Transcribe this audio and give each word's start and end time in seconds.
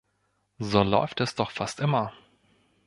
So 0.57 0.81
läuft 0.81 1.21
es 1.21 1.35
doch 1.35 1.51
fast 1.51 1.79
immer. 1.79 2.11